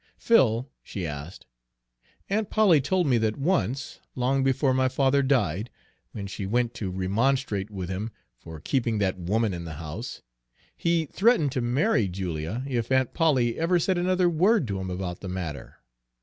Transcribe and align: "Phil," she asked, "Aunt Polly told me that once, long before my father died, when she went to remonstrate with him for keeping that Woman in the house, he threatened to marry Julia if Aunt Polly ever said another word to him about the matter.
"Phil," 0.17 0.67
she 0.81 1.05
asked, 1.05 1.45
"Aunt 2.27 2.49
Polly 2.49 2.81
told 2.81 3.05
me 3.05 3.19
that 3.19 3.37
once, 3.37 3.99
long 4.15 4.43
before 4.43 4.73
my 4.73 4.89
father 4.89 5.21
died, 5.21 5.69
when 6.11 6.25
she 6.25 6.47
went 6.47 6.73
to 6.73 6.89
remonstrate 6.89 7.69
with 7.69 7.87
him 7.87 8.09
for 8.35 8.59
keeping 8.59 8.97
that 8.97 9.19
Woman 9.19 9.53
in 9.53 9.63
the 9.63 9.73
house, 9.75 10.23
he 10.75 11.05
threatened 11.05 11.51
to 11.51 11.61
marry 11.61 12.07
Julia 12.07 12.63
if 12.65 12.91
Aunt 12.91 13.13
Polly 13.13 13.59
ever 13.59 13.77
said 13.77 13.99
another 13.99 14.27
word 14.27 14.67
to 14.69 14.79
him 14.79 14.89
about 14.89 15.19
the 15.19 15.29
matter. 15.29 15.77